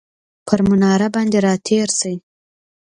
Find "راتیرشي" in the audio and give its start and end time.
1.47-2.13